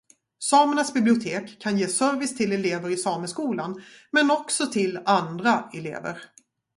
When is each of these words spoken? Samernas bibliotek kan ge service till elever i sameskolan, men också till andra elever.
Samernas 0.39 0.93
bibliotek 0.93 1.59
kan 1.59 1.77
ge 1.77 1.87
service 1.87 2.37
till 2.37 2.51
elever 2.51 2.89
i 2.89 2.97
sameskolan, 2.97 3.83
men 4.11 4.31
också 4.31 4.67
till 4.67 4.99
andra 5.05 5.69
elever. 5.73 6.21